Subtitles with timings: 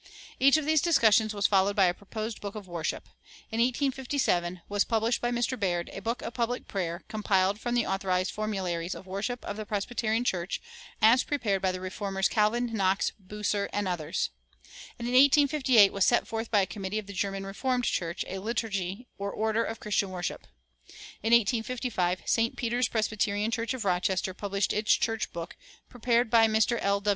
[0.03, 0.09] "[388:1]
[0.39, 3.07] Each of these discussions was followed by a proposed book of worship.
[3.51, 5.59] In 1857 was published by Mr.
[5.59, 9.65] Baird "A Book of Public Prayer, Compiled from the Authorized Formularies of Worship of the
[9.67, 10.59] Presbyterian Church,
[11.03, 14.31] as Prepared by the Reformers, Calvin, Knox, Bucer, and others";
[14.97, 18.39] and in 1858 was set forth by a committee of the German Reformed Church "A
[18.39, 20.47] Liturgy, or Order of Christian Worship."
[21.21, 22.55] In 1855 St.
[22.55, 25.55] Peter's Presbyterian Church of Rochester published its "Church book,"
[25.89, 26.79] prepared by Mr.
[26.81, 27.03] L.